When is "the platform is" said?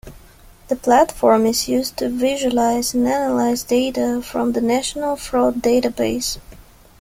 0.69-1.67